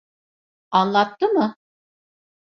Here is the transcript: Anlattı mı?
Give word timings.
Anlattı 0.71 1.27
mı? 1.27 1.55